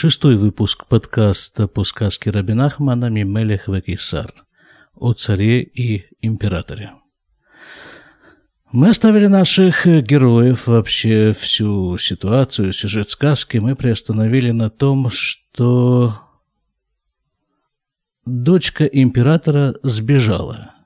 [0.00, 4.32] Шестой выпуск подкаста по сказке Рабинахмана «Мимелех Векисар»
[4.94, 6.92] о царе и императоре.
[8.70, 16.20] Мы оставили наших героев, вообще всю ситуацию, сюжет сказки мы приостановили на том, что
[18.24, 20.76] дочка императора сбежала.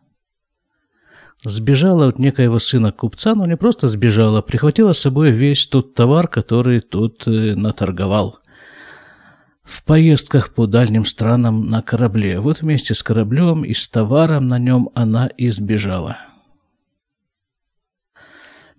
[1.45, 6.29] Сбежала от некоего сына купца, но не просто сбежала, прихватила с собой весь тот товар,
[6.29, 8.39] который тот э, наторговал–
[9.63, 12.41] в поездках по дальним странам на корабле.
[12.41, 16.19] Вот вместе с кораблем и с товаром на нем она избежала.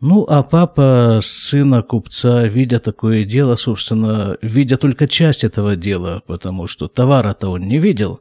[0.05, 6.67] Ну, а папа сына купца, видя такое дело, собственно, видя только часть этого дела, потому
[6.67, 8.19] что товара-то он не видел,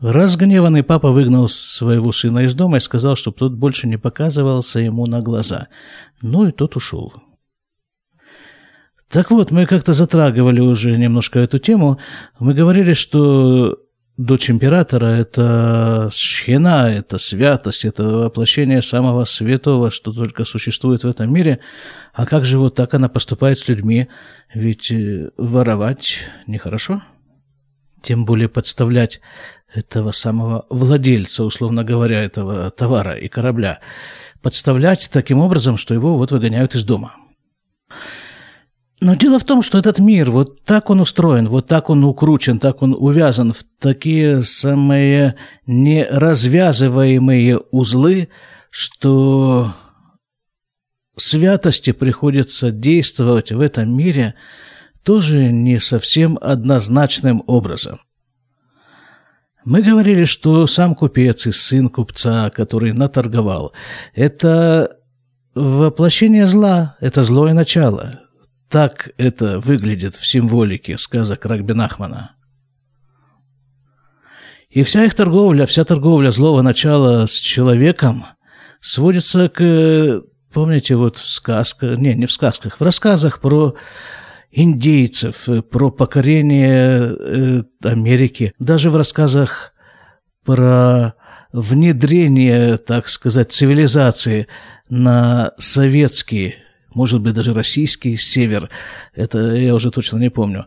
[0.00, 5.04] разгневанный папа выгнал своего сына из дома и сказал, чтобы тот больше не показывался ему
[5.04, 5.68] на глаза.
[6.22, 7.12] Ну и тот ушел.
[9.12, 11.98] Так вот, мы как-то затрагивали уже немножко эту тему.
[12.38, 13.78] Мы говорили, что
[14.16, 21.30] дочь императора– это шхина, это святость, это воплощение самого святого, что только существует в этом
[21.30, 21.58] мире.
[22.14, 24.08] А как же вот так она поступает с людьми?
[24.54, 27.02] Ведь э, воровать нехорошо.
[28.00, 29.20] Тем более подставлять
[29.74, 33.80] этого самого владельца, условно говоря, этого товара и корабля.
[34.40, 37.14] Подставлять таким образом, что его вот выгоняют из дома.
[39.04, 42.60] Но дело в том, что этот мир, вот так он устроен, вот так он укручен,
[42.60, 45.34] так он увязан в такие самые
[45.66, 48.28] неразвязываемые узлы,
[48.70, 49.74] что
[51.16, 54.36] святости приходится действовать в этом мире
[55.02, 57.98] тоже не совсем однозначным образом.
[59.64, 63.72] Мы говорили, что сам купец и сын купца, который наторговал,
[64.14, 64.96] это
[65.56, 68.20] воплощение зла, это злое начало–
[68.72, 72.34] так это выглядит в символике сказок Рагбинахмана.
[74.70, 78.24] И вся их торговля, вся торговля злого начала с человеком
[78.80, 80.22] сводится к,
[80.54, 83.74] помните, вот в сказках, не, не в сказках, в рассказах про
[84.50, 89.74] индейцев, про покорение э, Америки, даже в рассказах
[90.46, 91.12] про
[91.52, 94.46] внедрение, так сказать, цивилизации
[94.88, 96.62] на советские
[96.94, 98.70] может быть, даже российский север,
[99.14, 100.66] это я уже точно не помню.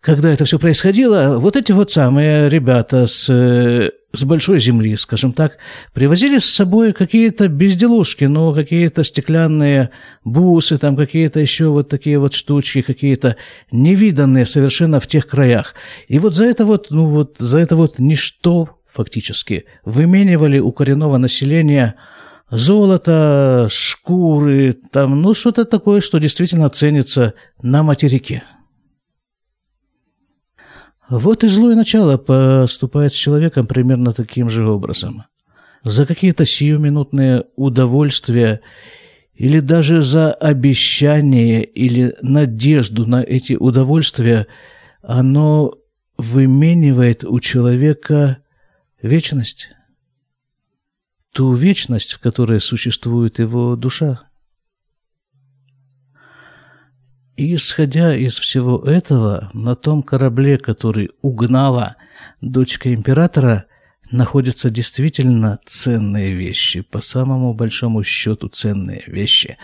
[0.00, 5.58] Когда это все происходило, вот эти вот самые ребята с, с большой земли, скажем так,
[5.94, 9.90] привозили с собой какие-то безделушки, ну, какие-то стеклянные
[10.22, 13.34] бусы, там какие-то еще вот такие вот штучки, какие-то
[13.72, 15.74] невиданные совершенно в тех краях.
[16.06, 21.18] И вот за это вот, ну вот, за это вот ничто фактически выменивали у коренного
[21.18, 21.96] населения–
[22.50, 28.44] золото, шкуры, там, ну, что-то такое, что действительно ценится на материке.
[31.08, 35.24] Вот и злое начало поступает с человеком примерно таким же образом.
[35.84, 38.60] За какие-то сиюминутные удовольствия
[39.34, 44.48] или даже за обещание или надежду на эти удовольствия
[45.02, 45.74] оно
[46.18, 48.38] выменивает у человека
[49.00, 49.75] вечность
[51.36, 54.20] ту вечность, в которой существует его душа.
[57.36, 61.96] Исходя из всего этого, на том корабле, который угнала
[62.40, 63.66] дочка императора,
[64.10, 69.58] находятся действительно ценные вещи, по самому большому счету ценные вещи.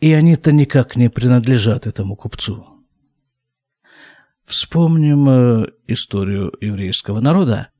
[0.00, 2.66] И они-то никак не принадлежат этому купцу.
[4.44, 7.70] Вспомним э, историю еврейского народа.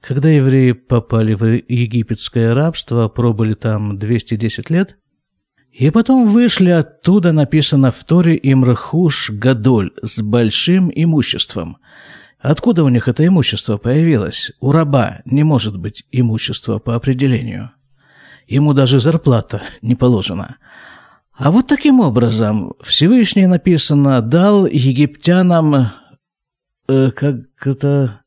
[0.00, 4.96] Когда евреи попали в египетское рабство, пробыли там 210 лет,
[5.72, 11.78] и потом вышли оттуда, написано в Торе Имрахуш Гадоль, с большим имуществом.
[12.38, 14.52] Откуда у них это имущество появилось?
[14.60, 17.72] У раба не может быть имущества по определению.
[18.46, 20.56] Ему даже зарплата не положена.
[21.32, 25.92] А вот таким образом Всевышний написано дал египтянам
[26.88, 28.22] э, как это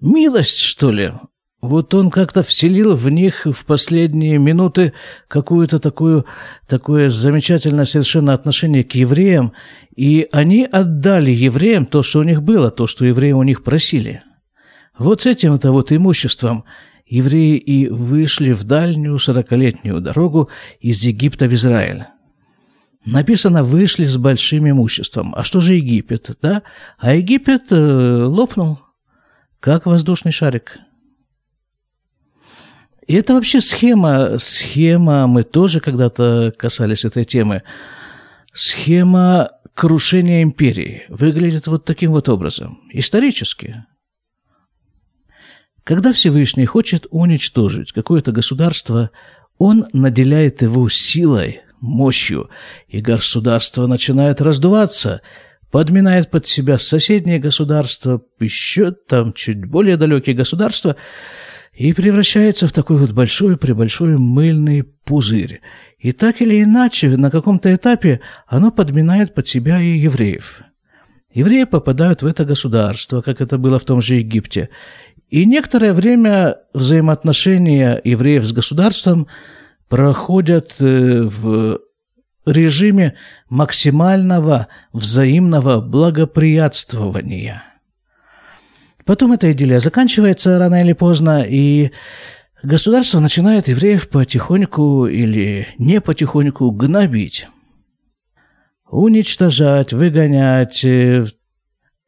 [0.00, 1.12] Милость, что ли?
[1.60, 4.92] Вот он как-то вселил в них в последние минуты
[5.28, 6.26] какую-то такую,
[6.68, 9.54] такое замечательное совершенно отношение к евреям,
[9.96, 14.22] и они отдали евреям то, что у них было, то, что евреи у них просили.
[14.98, 16.64] Вот с этим-то вот имуществом
[17.06, 20.50] евреи и вышли в дальнюю сорокалетнюю дорогу
[20.80, 22.04] из Египта в Израиль.
[23.06, 25.34] Написано, вышли с большим имуществом.
[25.34, 26.62] А что же Египет, да?
[26.98, 28.80] А Египет э, лопнул
[29.64, 30.76] как воздушный шарик.
[33.06, 37.62] И это вообще схема, схема, мы тоже когда-то касались этой темы.
[38.52, 42.82] Схема крушения империи выглядит вот таким вот образом.
[42.92, 43.86] Исторически.
[45.82, 49.12] Когда Всевышний хочет уничтожить какое-то государство,
[49.56, 52.50] он наделяет его силой, мощью,
[52.88, 55.22] и государство начинает раздуваться,
[55.74, 60.94] подминает под себя соседние государства, еще там чуть более далекие государства,
[61.72, 65.62] и превращается в такой вот большой-пребольшой мыльный пузырь.
[65.98, 70.62] И так или иначе, на каком-то этапе оно подминает под себя и евреев.
[71.32, 74.68] Евреи попадают в это государство, как это было в том же Египте.
[75.28, 79.26] И некоторое время взаимоотношения евреев с государством
[79.88, 81.80] проходят э, в
[82.46, 83.14] режиме
[83.48, 87.64] максимального взаимного благоприятствования.
[89.04, 91.90] Потом эта идиллия заканчивается рано или поздно, и
[92.62, 97.48] государство начинает евреев потихоньку или не потихоньку гнобить,
[98.88, 101.26] уничтожать, выгонять, э,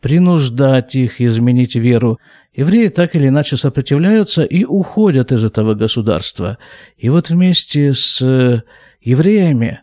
[0.01, 2.19] принуждать их изменить веру.
[2.55, 6.57] Евреи так или иначе сопротивляются и уходят из этого государства.
[6.97, 8.63] И вот вместе с э,
[9.03, 9.81] евреями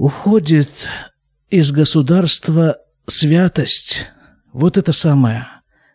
[0.00, 0.88] уходит
[1.50, 4.08] из государства святость.
[4.50, 5.46] Вот это самое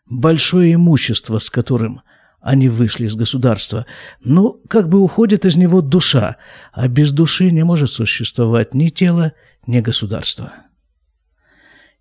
[0.05, 2.03] большое имущество, с которым
[2.39, 3.87] они вышли из государства.
[4.23, 6.35] Ну, как бы уходит из него душа,
[6.71, 9.33] а без души не может существовать ни тело,
[9.65, 10.53] ни государство.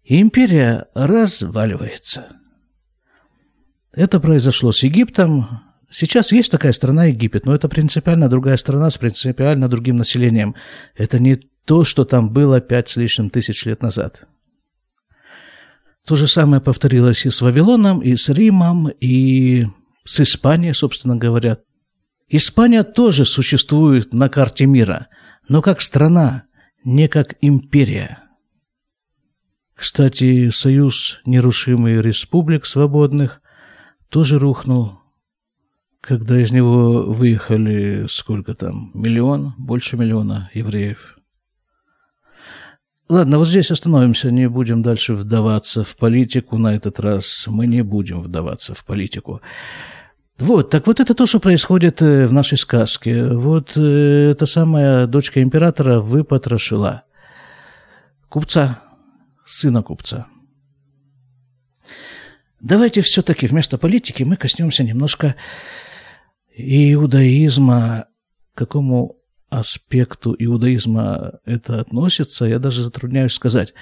[0.05, 2.37] Империя разваливается.
[3.93, 5.63] Это произошло с Египтом.
[5.89, 10.55] Сейчас есть такая страна Египет, но это принципиально другая страна с принципиально другим населением.
[10.95, 14.27] Это не то, что там было пять с лишним тысяч лет назад.
[16.07, 19.67] То же самое повторилось и с Вавилоном, и с Римом, и
[20.05, 21.59] с Испанией, собственно говоря.
[22.29, 25.09] Испания тоже существует на карте мира,
[25.49, 26.45] но как страна,
[26.85, 28.19] не как империя.
[29.75, 33.41] Кстати, союз нерушимых республик свободных
[34.11, 35.01] тоже рухнул,
[36.01, 41.14] когда из него выехали сколько там, миллион, больше миллиона евреев.
[43.09, 47.45] Ладно, вот здесь остановимся, не будем дальше вдаваться в политику на этот раз.
[47.47, 49.43] Мы не будем вдаваться в политику.
[50.39, 53.27] Вот, так вот это то, что происходит э, в нашей сказке.
[53.27, 57.03] Вот э, эта самая дочка императора выпотрошила
[58.29, 58.81] купца,
[59.45, 60.27] сына купца.
[62.61, 65.37] Давайте все-таки вместо политики мы коснемся немножко
[66.57, 68.07] иудаизма,
[68.55, 69.19] какому
[69.59, 73.75] аспекту иудаизма это относится, я даже затрудняюсь сказать.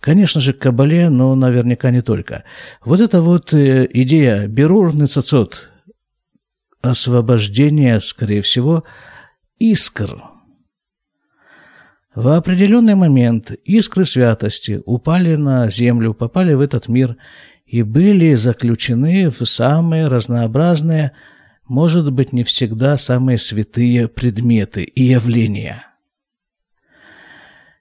[0.00, 2.44] Конечно же, к Кабале, но наверняка не только.
[2.84, 5.70] Вот эта вот э, идея Берур Нецацот,
[6.82, 8.84] освобождение, скорее всего,
[9.58, 10.22] искр.
[12.14, 17.16] В определенный момент искры святости упали на землю, попали в этот мир
[17.66, 21.12] и были заключены в самые разнообразные,
[21.66, 25.86] может быть, не всегда самые святые предметы и явления.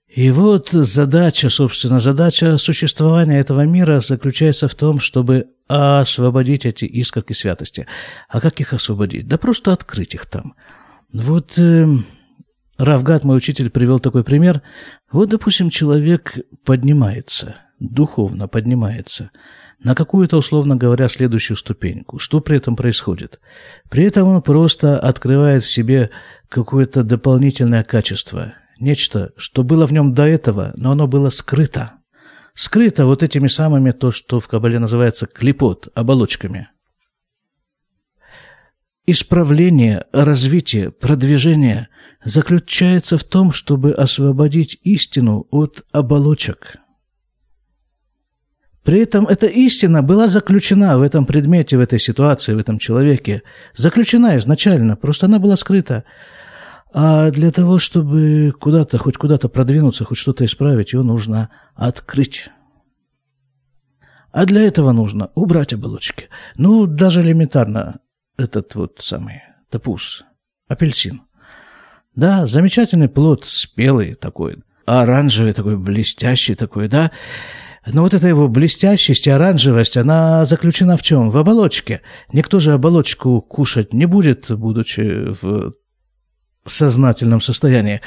[0.08, 7.34] И вот задача, собственно, задача существования этого мира заключается в том, чтобы освободить эти искорки
[7.34, 7.88] святости.
[8.30, 9.28] А как их освободить?
[9.28, 10.54] Да просто открыть их там.
[11.12, 11.88] Вот э,
[12.78, 14.62] Равгат, мой учитель, привел такой пример.
[15.12, 19.32] Вот, допустим, человек поднимается, духовно поднимается–
[19.80, 22.20] на какую-то, условно говоря, следующую ступеньку.
[22.20, 23.40] Что при этом происходит?
[23.90, 26.10] При этом он просто открывает в себе
[26.50, 31.94] какое-то дополнительное качество, нечто, что было в нем до этого, но оно было скрыто.
[32.54, 36.70] Скрыто вот этими самыми, то, что в Кабале называется клепот, оболочками.
[39.06, 41.90] Исправление, развитие, продвижение
[42.24, 46.78] заключается в том, чтобы освободить истину от оболочек–
[48.84, 53.44] при этом эта истина была заключена в этом предмете, в этой ситуации, в этом человеке.
[53.76, 56.04] Заключена изначально, просто она была скрыта.
[56.94, 62.50] А для того, чтобы куда-то, хоть куда-то продвинуться, хоть что-то исправить, ее нужно открыть.
[64.32, 66.28] А для этого нужно убрать оболочки.
[66.56, 68.00] Ну, даже элементарно
[68.38, 70.26] этот вот самый топуз,
[70.68, 71.22] апельсин.
[72.16, 77.12] Да, замечательный плод, спелый такой, оранжевый такой, блестящий такой, да.
[77.86, 81.32] Но вот эта его блестящесть и оранжевость, она заключена в чем?
[81.32, 82.02] В оболочке.
[82.32, 85.74] Никто же оболочку кушать не будет, будучи в
[86.66, 88.02] сознательном состоянии.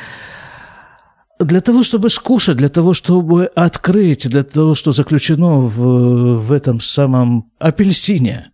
[1.38, 6.80] Для того, чтобы скушать, для того, чтобы открыть, для того, что заключено в, в этом
[6.80, 8.52] самом апельсине,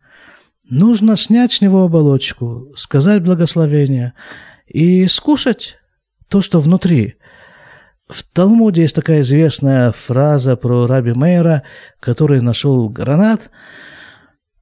[0.69, 4.15] нужно снять с него оболочку, сказать благословение
[4.67, 5.77] и скушать
[6.27, 7.15] то, что внутри–
[8.13, 11.63] В Талмуде есть такая известная фраза про раби Мейра,
[11.99, 13.51] который нашел гранат.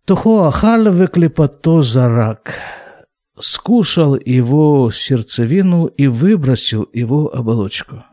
[0.04, 2.54] «Тухо ахал выклепато зарак»
[3.42, 8.04] скушал его сердцевину и выбросил его оболочку.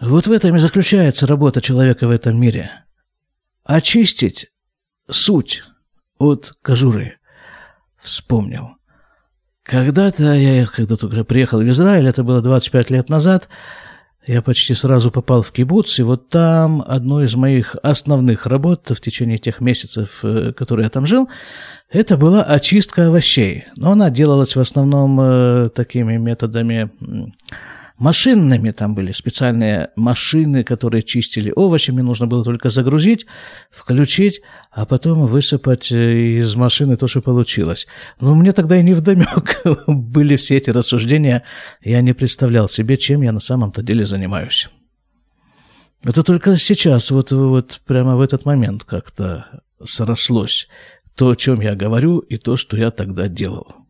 [0.00, 2.84] Вот в этом и заключается работа человека в этом мире.
[3.64, 4.50] Очистить
[5.08, 5.62] суть
[6.18, 7.18] от кожуры.
[7.98, 8.75] Вспомнил.
[9.66, 13.48] Когда-то я, когда только приехал в Израиль, это было 25 лет назад,
[14.24, 19.00] я почти сразу попал в кибуц, и вот там одно из моих основных работ в
[19.00, 21.28] течение тех месяцев, э, которые я там жил,
[21.90, 23.66] это была очистка овощей.
[23.76, 26.90] Но она делалась в основном э, такими методами
[27.98, 28.70] машинными.
[28.70, 31.90] Там были специальные машины, которые чистили овощи.
[31.90, 33.26] Мне нужно было только загрузить,
[33.70, 37.86] включить, а потом высыпать э, из машины то, что получилось.
[38.20, 41.44] Но мне тогда и не вдомек были все эти рассуждения.
[41.82, 44.68] Я не представлял себе, чем я на самом-то деле занимаюсь.
[46.04, 50.68] Это только сейчас, вот, вот прямо в этот момент как-то срослось
[51.16, 53.85] то, о чем я говорю, и то, что я тогда делал.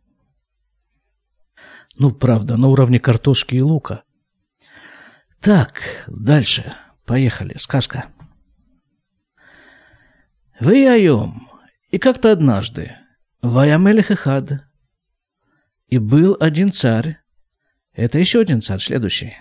[1.98, 4.02] Ну, правда, на уровне картошки и лука.
[5.40, 6.74] Так, дальше.
[7.04, 7.56] Поехали.
[7.56, 8.06] Сказка.
[10.58, 11.50] Вы айом,
[11.90, 12.96] и как-то однажды,
[13.42, 14.64] Ваямелех Эхад,
[15.88, 17.18] и был один царь,
[17.92, 19.34] это еще один царь, следующий.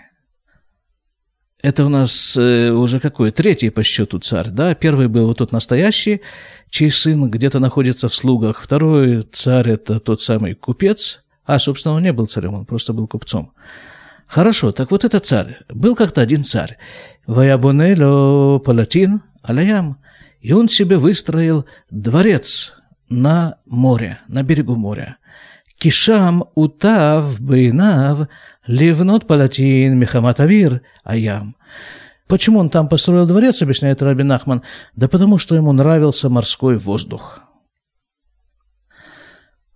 [1.62, 3.32] Это у нас э, уже какой?
[3.32, 4.74] Третий по счету царь, да?
[4.74, 6.20] Первый был вот тот настоящий,
[6.70, 8.60] чей сын где-то находится в слугах.
[8.60, 13.06] Второй царь– это тот самый купец, а, собственно, он не был царем, он просто был
[13.06, 13.52] купцом.
[14.26, 15.60] Хорошо, так вот это царь.
[15.68, 16.78] Был как-то один царь.
[17.26, 19.98] Ваябонело Палатин Алаям.
[20.40, 22.74] И он себе выстроил дворец
[23.08, 25.16] на море, на берегу моря.
[25.78, 28.28] Кишам утав бейнав
[28.66, 31.56] ливнот палатин мехаматавир аям.
[32.26, 34.62] Почему он там построил дворец, объясняет Рабин Ахман?
[34.96, 37.42] Да потому что ему нравился морской воздух.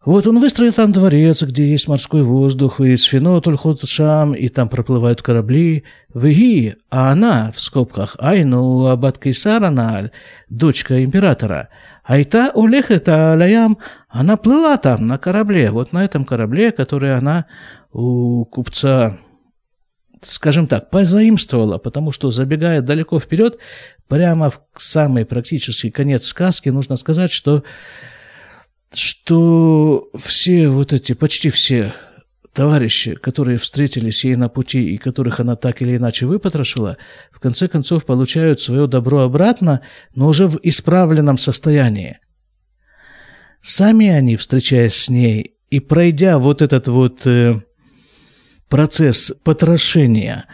[0.03, 4.71] Вот он выстроил там дворец, где есть морской воздух, и сфино только шам, и там
[4.71, 5.85] проплывают корабли.
[6.15, 10.11] Веги, а она, в скобках, Айну Абат Кейсараналь,
[10.49, 11.69] дочка императора,
[12.03, 13.77] Айта улехета алаям,
[14.09, 17.45] она плыла там на корабле, вот на этом корабле, который она
[17.93, 19.19] у купца,
[20.23, 23.59] скажем так, позаимствовала, потому что, забегая далеко вперед,
[24.09, 27.65] прямо в самый практический конец сказки, нужно сказать, что
[28.95, 31.95] что все вот эти, почти все
[32.53, 36.97] товарищи, которые встретились ей на пути и которых она так или иначе выпотрошила,
[37.31, 39.83] в конце концов получают свое добро обратно,
[40.15, 42.19] но уже в исправленном состоянии.
[43.63, 47.61] Сами они, встречаясь с ней и пройдя вот этот вот э,
[48.69, 50.47] процесс потрошения,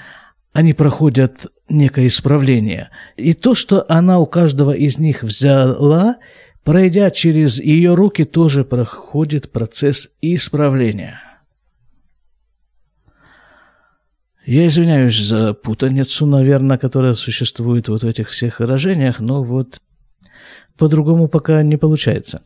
[0.52, 2.90] они проходят некое исправление.
[3.16, 6.16] И то, что она у каждого из них взяла–
[6.66, 11.20] Пройдя через ее руки, тоже проходит процесс исправления.
[14.44, 19.80] Я извиняюсь за путаницу, наверное, которая существует вот в этих всех выражениях, но вот
[20.76, 22.42] по-другому пока не получается.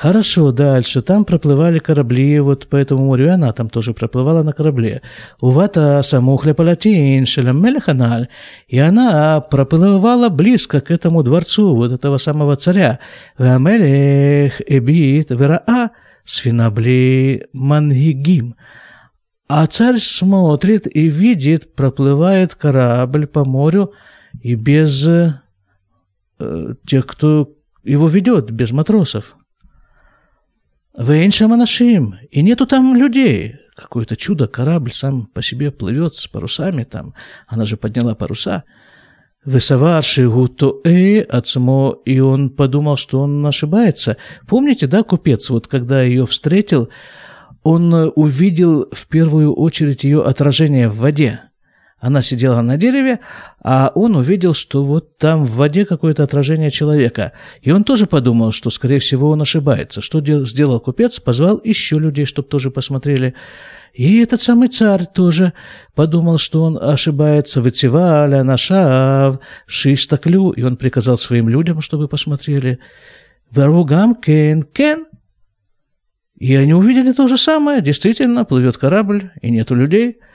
[0.00, 1.02] Хорошо, дальше.
[1.02, 5.02] Там проплывали корабли, вот по этому морю, и она там тоже проплывала на корабле.
[5.42, 8.28] Увата самухля палатин шелемелеханаль,
[8.66, 12.98] и она проплывала близко к этому дворцу вот этого самого царя.
[13.36, 15.90] Вамелех эбит вераа
[16.24, 18.56] сфинабли мангигим.
[19.48, 23.92] А царь смотрит и видит, проплывает корабль по морю,
[24.40, 25.34] и без э,
[26.86, 27.50] тех, кто
[27.84, 29.36] его ведет, без матросов.
[30.96, 33.56] Вейншам анашим, и нету там людей.
[33.76, 37.14] Какое-то чудо, корабль сам по себе плывет с парусами там.
[37.46, 38.64] Она же подняла паруса.
[39.44, 44.18] Высовавший гуто э отсмо, и он подумал, что он ошибается.
[44.46, 46.90] Помните, да, купец, вот когда ее встретил,
[47.62, 51.40] он увидел в первую очередь ее отражение в воде.
[52.00, 53.20] Она сидела на дереве,
[53.62, 57.32] а он увидел, что вот там в воде какое-то отражение человека.
[57.60, 60.00] И он тоже подумал, что, скорее всего, он ошибается.
[60.00, 61.20] Что сделал купец?
[61.20, 63.34] Позвал еще людей, чтобы тоже посмотрели.
[63.92, 65.52] И этот самый царь тоже
[65.94, 67.60] подумал, что он ошибается.
[67.60, 70.52] Вытиваля, нашав, шистаклю.
[70.52, 72.78] И он приказал своим людям, чтобы посмотрели.
[73.50, 75.04] Варугам кен кен.
[76.38, 77.82] И они увидели то же самое.
[77.82, 80.16] Действительно, плывет корабль, и нету людей–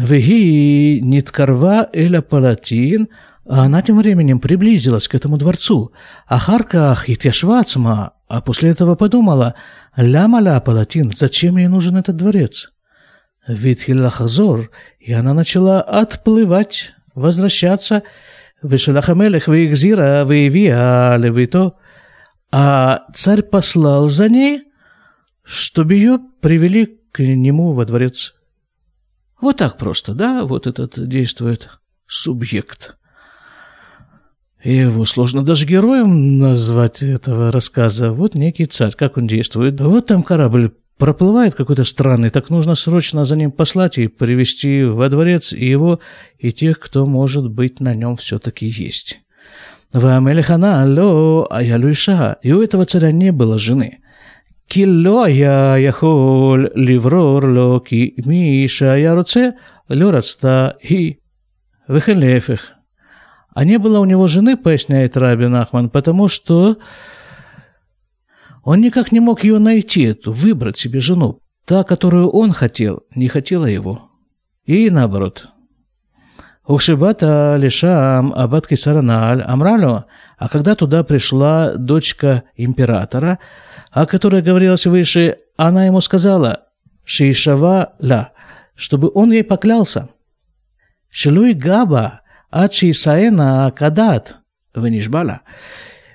[0.00, 3.08] Веги ниткарва эля палатин,
[3.46, 5.92] а она тем временем приблизилась к этому дворцу.
[6.26, 9.56] А Харках и Тяшвацма, а после этого подумала,
[9.96, 12.72] ля-маля палатин, зачем ей нужен этот дворец?
[13.46, 18.02] Витхилахазор, и она начала отплывать, возвращаться.
[18.62, 21.74] Вишелахамелех виихзира виевия левито.
[22.50, 24.62] А царь послал за ней,
[25.42, 28.34] чтобы ее привели к нему во дворец.
[29.40, 31.68] Вот так просто, да, вот этот действует
[32.06, 32.96] субъект.
[34.62, 38.12] И его сложно даже героем назвать этого рассказа.
[38.12, 39.80] Вот некий царь, как он действует.
[39.80, 45.08] Вот там корабль проплывает какой-то странный, так нужно срочно за ним послать и привести во
[45.08, 45.98] дворец и его,
[46.38, 49.20] и тех, кто, может быть, на нем все-таки есть.
[49.94, 54.00] Вамелехана алло аялуиша, и у этого царя не было жены.
[54.70, 59.54] Килло я яхоль ливрор ло ки миша я руце
[59.88, 60.20] лё
[60.80, 61.18] и
[61.88, 62.60] вехелефех.
[63.52, 66.76] А не было у него жены, поясняет Рабин Ахман, потому что
[68.62, 71.40] он никак не мог ее найти, эту, выбрать себе жену.
[71.64, 74.08] Та, которую он хотел, не хотела его.
[74.66, 75.48] И наоборот.
[76.64, 80.04] Ухшибата лишам абатки сараналь амралю,
[80.40, 83.38] а когда туда пришла дочка императора,
[83.90, 86.62] о которой говорилось выше, она ему сказала
[87.04, 88.32] «Шишава ла»,
[88.74, 90.08] чтобы он ей поклялся.
[91.10, 94.38] «Шилуй габа, ачи саэна кадат»,
[94.74, 95.42] вынишбала.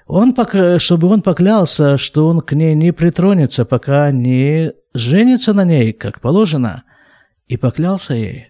[0.07, 0.35] Он,
[0.79, 6.19] чтобы он поклялся, что он к ней не притронется, пока не женится на ней, как
[6.19, 6.83] положено,
[7.45, 8.47] и поклялся ей.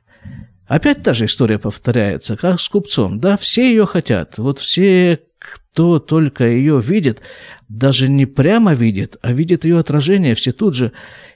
[0.67, 3.19] Опять та же история повторяется, как с купцом.
[3.19, 4.37] Да, все ее хотят.
[4.37, 5.19] Вот все,
[5.53, 7.21] кто только ее видит,
[7.69, 10.91] даже не прямо видит, а видит ее отражение, все тут же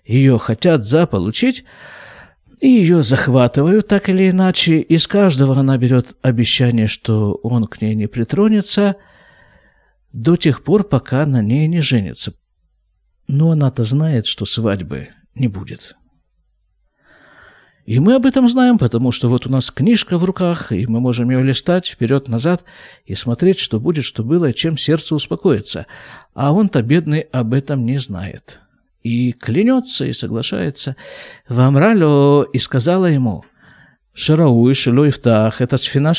[0.05, 1.65] ее хотят заполучить,
[2.61, 4.79] и ее захватывают так или иначе.
[4.79, 8.95] Из каждого она берет обещание, что он к ней не притронется–
[10.13, 12.33] до тех пор, пока на ней не женится.
[13.27, 15.95] Но она-то знает, что свадьбы не будет.
[17.89, 20.99] И мы об этом знаем, потому что вот у нас книжка в руках, и мы
[20.99, 22.63] можем ее листать вперед-назад
[23.05, 25.87] и смотреть, что будет, что было, чем сердце успокоится.
[26.35, 28.59] А он-то, бедный, об этом не знает.
[29.01, 30.97] И клянется, и соглашается.
[31.47, 33.43] Вамралю и сказала ему,
[34.13, 36.13] «Шарауи шило ифтах, это сфина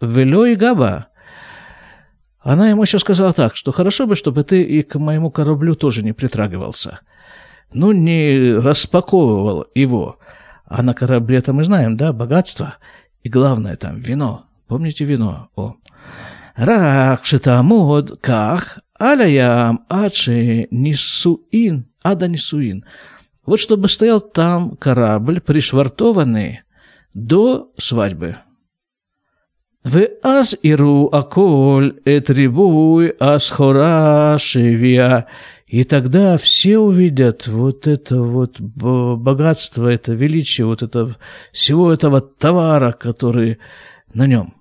[0.00, 1.08] вело и габа».
[2.40, 6.02] Она ему еще сказала так, что хорошо бы, чтобы ты и к моему кораблю тоже
[6.02, 7.00] не притрагивался.
[7.74, 10.18] Ну, не распаковывал его.
[10.74, 12.76] А на корабле-то мы знаем, да, богатство.
[13.22, 14.46] И главное там вино.
[14.68, 15.50] Помните вино?
[15.54, 15.74] О.
[16.56, 22.86] Ракшитамуд ках аляям ачи нисуин, ада нисуин.
[23.44, 26.62] Вот чтобы стоял там корабль, пришвартованный
[27.12, 28.38] до свадьбы.
[29.84, 35.26] В аз иру аколь этрибуй асхора шевия
[35.72, 41.16] и тогда все увидят вот это вот богатство, это величие, вот это
[41.50, 43.56] всего этого товара, который
[44.12, 44.52] на нем.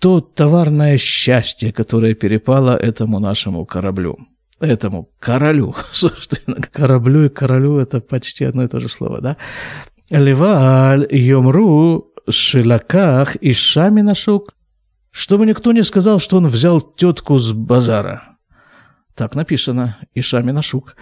[0.00, 4.18] То товарное счастье, которое перепало этому нашему кораблю.
[4.58, 5.76] Этому королю.
[5.92, 9.36] Собственно, кораблю и королю это почти одно и то же слово, да?
[10.10, 14.52] Леваль йомру шелаках и шами нашук,
[15.12, 18.33] чтобы никто не сказал, что он взял тетку с базара.
[19.16, 20.96] Так написано, Ишами Нашук.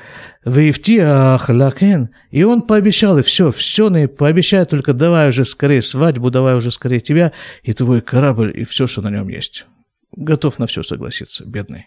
[0.45, 2.11] Вейфтиах лакен.
[2.31, 6.71] И он пообещал, и все, все на пообещай, только давай уже скорее свадьбу, давай уже
[6.71, 9.67] скорее тебя и твой корабль, и все, что на нем есть.
[10.15, 11.87] Готов на все согласиться, бедный.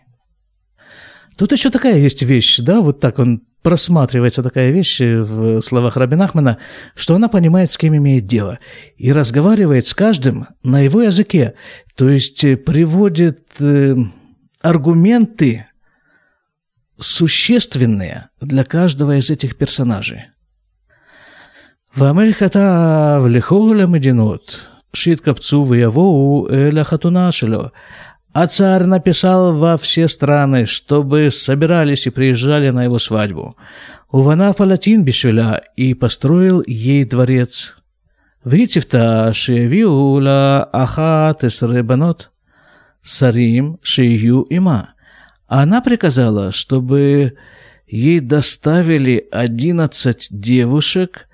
[1.38, 6.22] Тут еще такая есть вещь, да, вот так он просматривается такая вещь в словах Рабин
[6.22, 6.60] Ахмана,
[6.96, 8.58] что она понимает, с кем имеет дело,
[8.96, 11.56] и разговаривает с каждым на его языке,
[11.96, 13.96] то есть э, приводит э,
[14.62, 15.66] аргументы
[16.99, 20.21] существенные для каждого из этих персонажей.
[21.97, 22.25] ואמר
[23.21, 27.63] в לכל המדינות שיתקבצו ויבואו אל החתונה שלו
[28.33, 33.57] а царь написал во все страны, чтобы собирались и приезжали на его свадьбу.
[34.11, 37.77] Увана палатин бишвеля и построил ей дворец.
[38.45, 42.31] Витивта шевиула ахат эсребанот
[43.03, 44.94] сарим шию има.
[45.47, 47.37] Она приказала, чтобы
[47.87, 51.29] ей доставили одиннадцать девушек,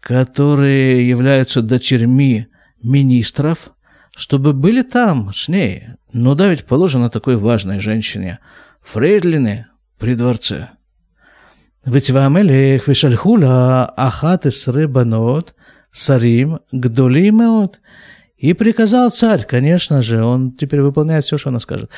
[0.00, 2.46] которые являются дочерьми
[2.82, 3.70] министров,
[4.16, 5.88] чтобы были там с ней.
[6.12, 8.38] Ну да, ведь положено такой важной женщине.
[8.82, 9.66] Фрейдлины
[9.98, 10.68] при дворце.
[11.86, 15.52] Ведь המלך ושלחו לה אחת עשרה בנות,
[15.92, 17.76] שרים גדולים מאוד.
[18.39, 21.89] и приказал царь, конечно же, он теперь выполняет все, что она скажет.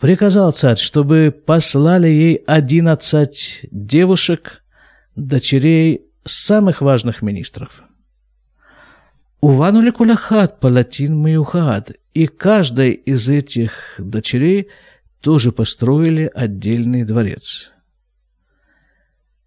[0.00, 4.62] Приказал царь, чтобы послали ей одиннадцать девушек,
[5.16, 7.82] дочерей самых важных министров.
[9.42, 14.68] Уванули куляхат палатин маюхат, и каждой из этих дочерей
[15.20, 17.70] тоже построили отдельный дворец.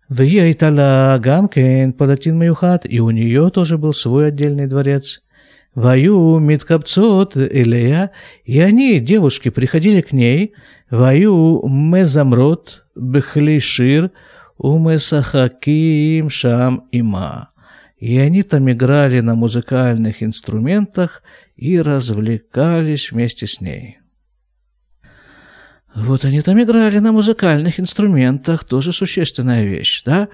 [0.08, 5.24] В Айтала Гамкен палатин маюхат, и у нее тоже был свой отдельный дворец.
[5.76, 8.12] Ваю Миткапцот Элея,
[8.46, 10.54] и они, девушки, приходили к ней,
[10.90, 14.12] Ваю Мезамрот Бехлишир
[14.58, 17.50] Умесахаким Шам Има.
[17.98, 21.22] И они там играли на музыкальных инструментах
[21.58, 24.00] и развлекались вместе с ней.
[25.94, 30.28] Вот они там играли на музыкальных инструментах, тоже существенная вещь, да?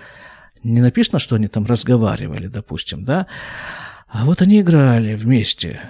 [0.63, 3.27] Не написано, что они там разговаривали, допустим, да?
[4.11, 5.81] А вот они играли вместе.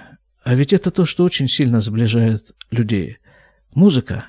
[0.44, 3.18] А ведь это то, что очень сильно сближает людей.
[3.74, 4.26] Музыка.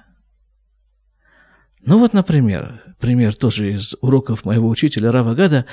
[1.85, 5.65] Ну вот, например, пример тоже из уроков моего учителя Рава Гада.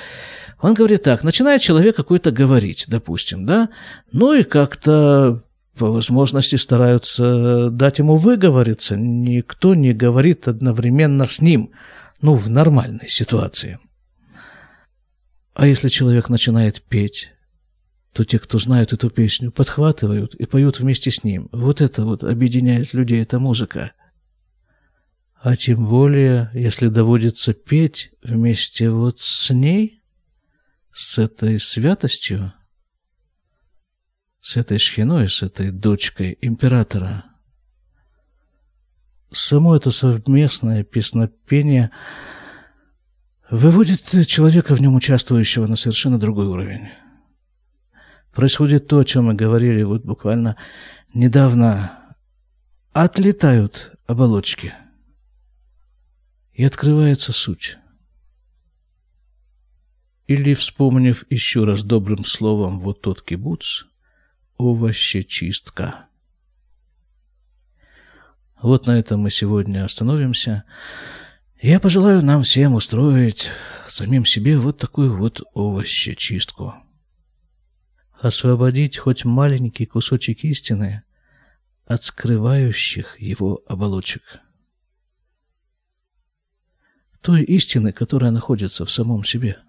[0.61, 3.69] Он говорит так, начинает человек какой-то говорить, допустим, да,
[4.11, 5.43] ну и как-то
[5.77, 8.95] по возможности стараются дать ему выговориться.
[8.97, 11.71] Никто не говорит одновременно с ним,
[12.21, 13.79] ну, в нормальной ситуации.
[15.55, 17.31] А если человек начинает петь,
[18.13, 21.47] то те, кто знают эту песню, подхватывают и поют вместе с ним.
[21.51, 23.93] Вот это вот объединяет людей, эта музыка.
[25.41, 30.01] А тем более, если доводится петь вместе вот с ней,
[30.93, 32.53] с этой святостью,
[34.41, 37.25] с этой шхиной, с этой дочкой императора.
[39.31, 41.91] Само это совместное песнопение
[43.49, 46.89] выводит человека в нем участвующего на совершенно другой уровень
[48.33, 50.57] происходит то, о чем мы говорили вот буквально
[51.13, 51.97] недавно.
[52.93, 54.73] Отлетают оболочки,
[56.53, 57.77] и открывается суть.
[60.27, 63.85] Или, вспомнив еще раз добрым словом вот тот кибуц,
[64.57, 66.07] овощечистка.
[68.61, 70.65] Вот на этом мы сегодня остановимся.
[71.61, 73.51] Я пожелаю нам всем устроить
[73.87, 76.75] самим себе вот такую вот овощечистку
[78.21, 81.03] освободить хоть маленький кусочек истины
[81.85, 84.39] от скрывающих его оболочек.
[87.21, 89.59] Той истины, которая находится в самом себе.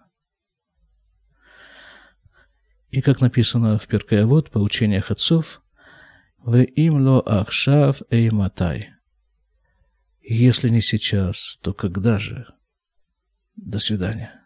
[2.91, 5.63] И как написано в Перкаявод по учениях отцов,
[6.39, 8.91] «В имло ахшав эйматай».
[10.21, 12.47] Если не сейчас, то когда же?
[13.57, 14.42] До свидания.